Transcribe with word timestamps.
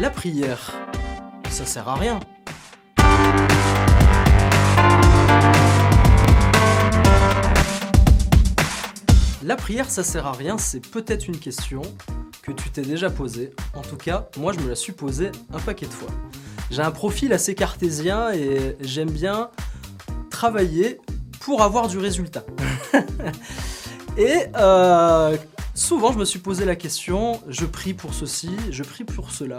La 0.00 0.08
prière, 0.08 0.72
ça 1.50 1.66
sert 1.66 1.86
à 1.86 1.94
rien. 1.94 2.20
La 9.44 9.56
prière, 9.56 9.90
ça 9.90 10.02
sert 10.02 10.26
à 10.26 10.32
rien, 10.32 10.56
c'est 10.56 10.80
peut-être 10.80 11.28
une 11.28 11.36
question 11.36 11.82
que 12.40 12.50
tu 12.50 12.70
t'es 12.70 12.80
déjà 12.80 13.10
posée. 13.10 13.52
En 13.74 13.82
tout 13.82 13.98
cas, 13.98 14.30
moi, 14.38 14.54
je 14.54 14.60
me 14.60 14.70
la 14.70 14.74
suis 14.74 14.94
posée 14.94 15.32
un 15.52 15.58
paquet 15.58 15.84
de 15.84 15.92
fois. 15.92 16.08
J'ai 16.70 16.80
un 16.80 16.92
profil 16.92 17.34
assez 17.34 17.54
cartésien 17.54 18.32
et 18.32 18.78
j'aime 18.80 19.10
bien 19.10 19.50
travailler 20.30 20.98
pour 21.40 21.60
avoir 21.60 21.88
du 21.88 21.98
résultat. 21.98 22.46
et 24.16 24.46
euh, 24.56 25.36
souvent, 25.80 26.12
je 26.12 26.18
me 26.18 26.24
suis 26.26 26.38
posé 26.38 26.66
la 26.66 26.76
question, 26.76 27.40
je 27.48 27.64
prie 27.64 27.94
pour 27.94 28.12
ceci, 28.12 28.50
je 28.70 28.82
prie 28.82 29.04
pour 29.04 29.30
cela. 29.30 29.56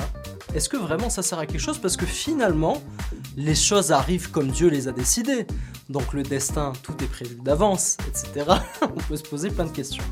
Est-ce 0.54 0.70
que 0.70 0.78
vraiment 0.78 1.10
ça 1.10 1.24
sert 1.24 1.40
à 1.40 1.48
quelque 1.48 1.60
chose? 1.60 1.80
Parce 1.80 1.98
que 1.98 2.06
finalement, 2.06 2.82
les 3.36 3.56
choses 3.56 3.92
arrivent 3.92 4.30
comme 4.30 4.48
Dieu 4.48 4.70
les 4.70 4.88
a 4.88 4.92
décidées. 4.92 5.48
Donc 5.90 6.14
le 6.14 6.22
destin, 6.22 6.74
tout 6.84 6.94
est 7.04 7.08
prévu 7.08 7.36
d'avance, 7.44 7.98
etc. 8.08 8.46
On 8.84 9.00
peut 9.00 9.18
se 9.18 9.24
poser 9.24 9.50
plein 9.50 9.66
de 9.66 9.72
questions. 9.72 10.04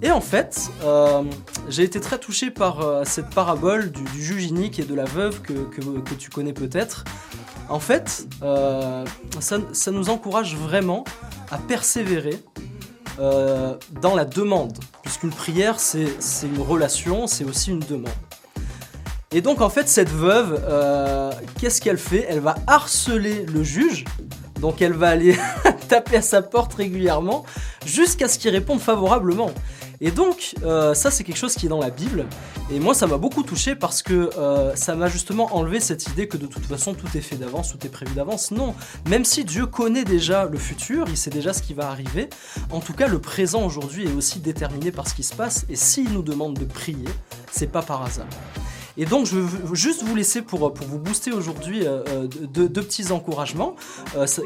Et 0.00 0.10
en 0.10 0.22
fait, 0.22 0.70
euh, 0.82 1.22
j'ai 1.68 1.82
été 1.82 2.00
très 2.00 2.18
touché 2.18 2.50
par 2.50 2.80
euh, 2.80 3.02
cette 3.04 3.28
parabole 3.30 3.90
du, 3.92 4.22
juge 4.22 4.46
inique 4.46 4.78
et 4.78 4.84
de 4.84 4.94
la 4.94 5.04
veuve 5.04 5.42
que, 5.42 6.14
tu 6.14 6.30
connais 6.30 6.54
peut-être. 6.54 7.04
En 7.68 7.80
fait, 7.80 8.26
euh, 8.42 9.04
ça, 9.40 9.90
nous 9.90 10.08
encourage 10.08 10.56
vraiment 10.56 11.04
à 11.50 11.58
persévérer 11.58 12.42
dans 13.18 14.14
la 14.14 14.24
demande, 14.24 14.78
puisqu'une 15.18 15.30
prière, 15.30 15.80
c'est 15.80 16.46
une 16.46 16.60
relation, 16.60 17.26
c'est 17.26 17.44
aussi 17.44 17.70
une 17.70 17.80
demande. 17.80 18.12
Et 19.32 19.40
donc 19.40 19.60
en 19.60 19.68
fait, 19.68 19.88
cette 19.88 20.10
veuve, 20.10 20.60
qu'est-ce 21.60 21.80
qu'elle 21.80 21.98
fait? 21.98 22.26
Elle 22.28 22.40
va 22.40 22.54
harceler 22.66 23.44
le 23.46 23.62
juge 23.62 24.04
donc 24.60 24.82
elle 24.82 24.92
va 24.92 25.08
aller 25.08 25.36
taper 25.88 26.16
à 26.16 26.22
sa 26.22 26.42
porte 26.42 26.74
régulièrement 26.74 27.44
jusqu'à 27.86 28.28
ce 28.28 28.38
qu'il 28.38 28.50
réponde 28.50 28.80
favorablement. 28.80 29.50
Et 30.00 30.10
donc 30.10 30.54
euh, 30.62 30.94
ça 30.94 31.10
c'est 31.10 31.24
quelque 31.24 31.36
chose 31.36 31.54
qui 31.54 31.66
est 31.66 31.68
dans 31.68 31.80
la 31.80 31.90
Bible. 31.90 32.26
Et 32.70 32.78
moi 32.78 32.94
ça 32.94 33.06
m'a 33.06 33.16
beaucoup 33.16 33.42
touché 33.42 33.74
parce 33.74 34.02
que 34.02 34.30
euh, 34.38 34.74
ça 34.76 34.94
m'a 34.94 35.08
justement 35.08 35.54
enlevé 35.56 35.80
cette 35.80 36.06
idée 36.06 36.28
que 36.28 36.36
de 36.36 36.46
toute 36.46 36.64
façon 36.64 36.94
tout 36.94 37.08
est 37.16 37.20
fait 37.20 37.36
d'avance, 37.36 37.72
tout 37.72 37.84
est 37.84 37.90
prévu 37.90 38.14
d'avance. 38.14 38.50
Non, 38.50 38.74
même 39.08 39.24
si 39.24 39.44
Dieu 39.44 39.66
connaît 39.66 40.04
déjà 40.04 40.44
le 40.44 40.58
futur, 40.58 41.06
il 41.08 41.16
sait 41.16 41.30
déjà 41.30 41.52
ce 41.52 41.62
qui 41.62 41.74
va 41.74 41.90
arriver, 41.90 42.28
en 42.70 42.80
tout 42.80 42.92
cas 42.92 43.08
le 43.08 43.20
présent 43.20 43.64
aujourd'hui 43.64 44.06
est 44.06 44.14
aussi 44.14 44.38
déterminé 44.38 44.92
par 44.92 45.08
ce 45.08 45.14
qui 45.14 45.22
se 45.24 45.34
passe. 45.34 45.66
Et 45.68 45.76
s'il 45.76 46.12
nous 46.12 46.22
demande 46.22 46.54
de 46.54 46.64
prier, 46.64 47.08
c'est 47.50 47.70
pas 47.70 47.82
par 47.82 48.02
hasard. 48.02 48.26
Et 49.00 49.04
donc, 49.04 49.26
je 49.26 49.36
veux 49.36 49.76
juste 49.76 50.02
vous 50.02 50.16
laisser 50.16 50.42
pour, 50.42 50.74
vous 50.74 50.98
booster 50.98 51.30
aujourd'hui 51.30 51.86
euh, 51.86 52.26
deux, 52.26 52.68
petits 52.68 53.12
encouragements 53.12 53.76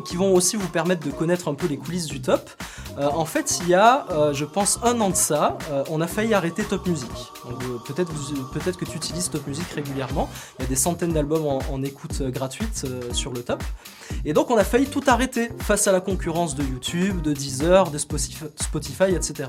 qui 0.05 0.17
vont 0.17 0.35
aussi 0.35 0.57
vous 0.57 0.69
permettre 0.69 1.07
de 1.07 1.11
connaître 1.11 1.49
un 1.49 1.55
peu 1.55 1.67
les 1.67 1.79
coulisses 1.79 2.07
du 2.07 2.21
top. 2.21 2.51
En 2.99 3.25
fait, 3.25 3.61
il 3.63 3.69
y 3.69 3.75
a, 3.75 4.07
je 4.33 4.45
pense, 4.45 4.79
un 4.83 5.01
an 5.01 5.11
de 5.11 5.17
ça, 5.17 5.59
on 5.91 6.01
a 6.01 6.07
failli 6.07 6.35
arrêter 6.35 6.65
Top 6.65 6.87
Music. 6.87 7.11
Peut-être 7.87 8.13
peut 8.53 8.73
que 8.73 8.85
tu 8.85 8.97
utilises 8.97 9.31
Top 9.31 9.47
Music 9.47 9.67
régulièrement. 9.75 10.29
Il 10.59 10.63
y 10.63 10.67
a 10.67 10.69
des 10.69 10.77
centaines 10.77 11.13
d'albums 11.13 11.47
en, 11.47 11.59
en, 11.71 11.83
écoute 11.83 12.23
gratuite 12.23 12.87
sur 13.13 13.33
le 13.33 13.43
top. 13.43 13.63
Et 14.25 14.33
donc, 14.33 14.51
on 14.51 14.57
a 14.57 14.65
failli 14.65 14.87
tout 14.87 15.03
arrêter 15.07 15.51
face 15.59 15.87
à 15.87 15.93
la 15.93 16.01
concurrence 16.01 16.55
de 16.55 16.63
YouTube, 16.63 17.23
de 17.23 17.33
Deezer, 17.33 17.91
de 17.91 17.99
Spotify 17.99 19.15
etc. 19.15 19.49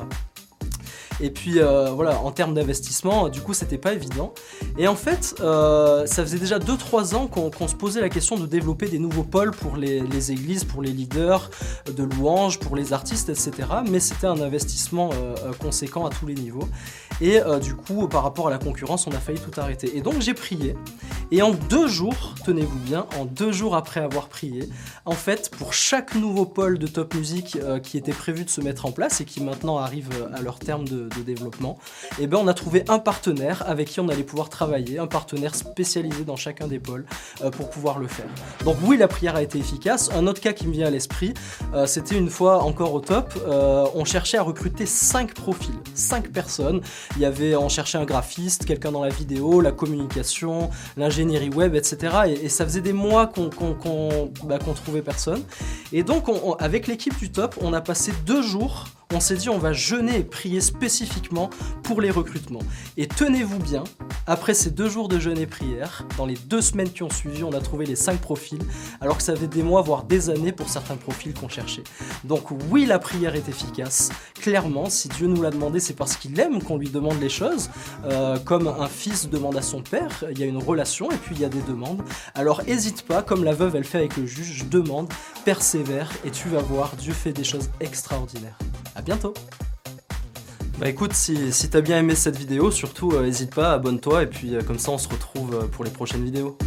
Et 1.22 1.30
puis 1.30 1.59
euh, 1.59 1.89
voilà, 1.92 2.19
en 2.19 2.31
termes 2.31 2.53
d'investissement, 2.53 3.30
du 3.30 3.42
coup, 3.42 3.53
c'était 3.53 3.78
pas 3.78 3.94
évident. 3.94 4.33
Et 4.78 4.88
en 4.88 4.95
fait, 4.95 5.36
euh, 5.39 6.05
ça 6.05 6.23
faisait 6.23 6.39
déjà 6.39 6.59
2-3 6.59 7.16
ans 7.16 7.28
qu'on 7.28 7.67
se 7.67 7.75
posait 7.75 8.02
la 8.02 8.09
question 8.09 8.38
de 8.38 8.45
développer 8.45 8.88
des 8.88 9.00
nouveaux 9.00 9.23
pôles 9.23 9.52
pour 9.52 9.78
les, 9.78 10.31
églises, 10.31 10.64
pour 10.64 10.81
les 10.81 10.92
leaders 10.92 11.50
de 11.86 12.03
louanges, 12.03 12.59
pour 12.59 12.75
les 12.75 12.94
artistes, 12.94 13.30
etc. 13.30 13.52
Mais 13.89 13.99
c'était 13.99 14.27
un 14.27 14.42
investissement 14.42 15.11
euh, 15.14 15.54
conséquent 15.60 16.05
à 16.05 16.10
tous 16.10 16.26
les 16.26 16.36
niveaux. 16.36 16.67
Et 17.21 17.39
du 17.61 17.76
coup, 17.76 18.08
par 18.08 18.23
rapport 18.23 18.48
à 18.48 18.52
la 18.52 18.58
concurrence, 18.58 19.08
on 19.08 19.11
a 19.11 19.20
failli 19.20 19.39
tout 19.39 19.58
arrêter. 19.59 19.95
Et 19.95 20.02
donc 20.02 20.20
j'ai 20.20 20.33
prié. 20.33 20.76
Et 21.36 21.42
en 21.42 21.49
deux 21.49 21.88
jours, 21.88 22.36
tenez-vous 22.45 22.77
bien, 22.77 23.08
en 23.20 23.26
deux 23.26 23.52
jours 23.52 23.76
après 23.76 23.99
avoir 23.99 24.27
prié, 24.27 24.70
en 25.05 25.14
fait, 25.14 25.49
pour 25.49 25.73
chaque 25.73 26.14
nouveau 26.14 26.45
pôle 26.45 26.77
de 26.77 26.86
top 26.86 27.16
music 27.16 27.58
qui 27.82 27.98
était 27.98 28.11
prévu 28.11 28.45
de 28.45 28.52
se 28.52 28.61
mettre 28.61 28.86
en 28.86 28.92
place 28.92 29.20
et 29.20 29.26
qui 29.26 29.42
maintenant 29.42 29.80
arrive 29.80 30.10
à 30.32 30.44
leur 30.44 30.60
terme 30.60 30.88
de, 30.88 31.10
développement, 31.26 31.80
eh 32.20 32.27
ben 32.27 32.38
on 32.38 32.48
a 32.48 32.54
trouvé 32.54 32.86
un 32.88 32.99
partenaire 32.99 33.64
avec 33.66 33.88
qui 33.88 33.99
on 33.99 34.10
allait 34.10 34.21
pouvoir 34.21 34.49
travailler, 34.49 34.99
un 34.99 35.08
partenaire 35.08 35.55
spécialisé 35.55 36.23
dans 36.23 36.36
chacun 36.36 36.67
des 36.67 36.77
pôles 36.77 37.05
euh, 37.42 37.50
pour 37.50 37.71
pouvoir 37.71 37.98
le 37.98 38.08
faire. 38.08 38.27
Donc 38.64 38.77
oui, 38.83 38.95
la 38.98 39.08
prière 39.08 39.36
a 39.36 39.42
été 39.42 39.58
efficace. 39.58 40.11
Un 40.14 40.27
autre 40.27 40.39
cas 40.39 40.54
qui 40.54 40.67
me 40.67 40.73
vient 40.73 40.86
à 40.86 40.92
l'esprit, 40.92 41.33
euh, 41.73 41.88
c'était 41.88 42.15
une 42.15 42.30
fois 42.30 42.61
encore 42.61 42.94
au 42.94 43.00
top, 43.00 43.33
euh, 43.48 43.88
on 43.95 44.05
cherchait 44.05 44.38
à 44.38 44.44
recruter 44.44 44.86
5 44.86 45.33
profils, 45.33 45.73
5 45.95 46.27
personnes. 46.27 46.82
Il 47.15 47.23
y 47.23 47.26
avait, 47.26 47.55
on 47.55 47.70
cherchait 47.70 47.98
un 47.98 48.05
graphiste, 48.05 48.65
quelqu'un 48.65 48.92
dans 48.92 49.04
la 49.04 49.10
vidéo, 49.10 49.61
la 49.61 49.71
communication, 49.71 50.70
l'ingénierie 50.95 51.23
web, 51.54 51.76
etc. 51.76 52.38
Et, 52.44 52.50
ça 52.50 52.66
faisait 52.66 52.82
des 52.82 52.94
mois 52.94 53.28
qu'on 53.28 53.50
bah, 54.44 54.60
trouvait 54.60 55.02
personne. 55.02 55.44
Et 55.92 56.04
donc 56.04 56.26
avec 56.60 56.88
l'équipe 56.88 57.17
du 57.17 57.32
top, 57.32 57.56
on 57.61 57.73
a 57.73 57.82
passé 57.82 58.14
deux 58.26 58.42
jours 58.42 58.86
on 59.14 59.20
s'est 59.20 59.36
dit 59.36 59.50
on 59.50 59.58
va 59.58 59.74
jeûner 59.74 60.20
et 60.20 60.24
prier 60.24 60.62
spécifiquement 60.62 61.50
pour 61.84 62.02
les 62.02 62.12
recrutements. 62.12 62.62
Et 62.98 63.08
tenez-vous 63.08 63.60
bien, 63.60 63.84
après 64.28 64.54
ces 64.54 64.72
deux 64.72 64.90
jours 64.90 65.08
de 65.08 65.20
jeûne 65.20 65.38
et 65.38 65.46
prière, 65.46 66.06
dans 66.18 66.26
les 66.26 66.36
deux 66.36 66.62
semaines 66.62 66.90
qui 66.90 67.04
ont 67.04 67.10
suivi, 67.10 67.44
on 67.44 67.54
a 67.54 67.60
trouvé 67.60 67.86
les 67.86 67.96
cinq 67.96 68.20
profils, 68.20 68.62
alors 69.02 69.18
que 69.18 69.24
ça 69.24 69.36
fait 69.36 69.48
des 69.48 69.64
mois, 69.64 69.82
voire 69.82 70.04
des 70.04 70.30
années 70.30 70.52
pour 70.52 70.70
certains 70.70 70.96
profils 70.96 71.34
qu'on 71.34 71.50
cherchait. 71.50 71.84
Donc 72.24 72.52
oui, 72.70 72.86
la 72.86 73.00
prière 73.00 73.36
est 73.36 73.48
efficace. 73.50 74.10
Clairement, 74.36 74.90
si 74.90 75.10
Dieu 75.10 75.28
nous 75.28 75.42
l'a 75.42 75.52
demandé, 75.52 75.80
c'est 75.80 75.94
parce 75.94 76.16
qu'il 76.16 76.40
aime 76.40 76.62
qu'on 76.62 76.78
lui 76.78 76.90
demande 76.90 77.20
les 77.20 77.30
choses, 77.30 77.70
euh, 78.06 78.38
comme 78.40 78.68
un 78.68 78.88
fils 78.88 79.30
demande 79.30 79.58
à 79.58 79.62
son 79.62 79.82
père. 79.82 80.24
Il 80.32 80.40
y 80.40 80.44
a 80.44 80.45
une 80.45 80.62
relation 80.62 81.12
et 81.12 81.18
puis 81.18 81.36
il 81.36 81.42
y 81.42 81.45
a 81.45 81.50
des 81.50 81.62
demandes. 81.62 82.02
Alors 82.36 82.62
hésite 82.68 83.04
pas, 83.04 83.22
comme 83.22 83.44
la 83.44 83.54
veuve 83.54 83.76
elle 83.76 83.84
fait 83.84 84.00
avec 84.00 84.18
le 84.18 84.26
juge, 84.26 84.66
demande, 84.70 85.12
persévère 85.45 86.10
et 86.26 86.32
tu 86.32 86.50
vas 86.50 86.62
voir, 86.62 86.95
Dieu 86.95 87.14
fait 87.14 87.34
des 87.34 87.44
choses 87.44 87.70
extraordinaires 87.80 88.58
bientôt 89.03 89.33
bah 90.80 90.89
écoute, 90.89 91.14
si, 91.14 91.53
si 91.53 91.69
t'as 91.69 91.81
bien 91.81 91.99
aimé 91.99 92.15
cette 92.15 92.36
vidéo, 92.36 92.71
surtout 92.71 93.17
n'hésite 93.17 93.52
euh, 93.52 93.61
pas, 93.61 93.73
abonne-toi 93.73 94.23
et 94.23 94.25
puis 94.25 94.55
euh, 94.55 94.61
comme 94.64 94.80
ça 94.80 94.91
on 94.91 94.97
se 94.97 95.08
retrouve 95.08 95.55
euh, 95.55 95.67
pour 95.67 95.86
les 95.86 95.91
prochaines 95.91 96.23
vidéos. 96.23 96.58